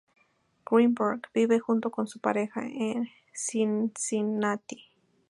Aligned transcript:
Greenberg 0.65 1.27
vive 1.31 1.59
junto 1.59 1.93
a 1.95 2.07
su 2.07 2.17
pareja 2.19 2.63
en 2.65 3.07
Cincinnati. 3.35 4.85